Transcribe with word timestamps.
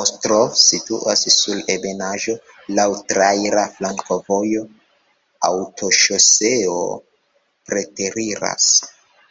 Ostrov 0.00 0.52
situas 0.64 1.24
sur 1.36 1.62
ebenaĵo, 1.74 2.34
laŭ 2.76 2.84
traira 3.14 3.64
flankovojo, 3.80 4.64
aŭtoŝoseo 5.50 6.78
preteriras. 7.72 8.70